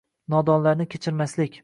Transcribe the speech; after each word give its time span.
Nodonlarni 0.33 0.89
kechirmaslik– 0.95 1.57